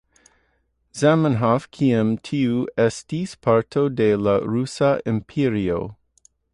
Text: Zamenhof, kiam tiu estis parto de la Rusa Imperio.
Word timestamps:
Zamenhof, 1.01 1.67
kiam 1.77 2.09
tiu 2.29 2.57
estis 2.87 3.37
parto 3.49 3.87
de 4.01 4.11
la 4.25 4.37
Rusa 4.57 4.93
Imperio. 5.17 5.83